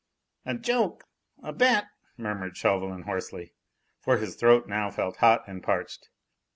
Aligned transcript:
"A 0.47 0.55
joke? 0.55 1.03
A 1.43 1.53
bet?" 1.53 1.85
murmured 2.17 2.57
Chauvelin 2.57 3.03
hoarsely, 3.03 3.53
for 3.99 4.17
his 4.17 4.33
throat 4.33 4.67
now 4.67 4.89
felt 4.89 5.17
hot 5.17 5.43
and 5.47 5.61
parched. 5.61 6.09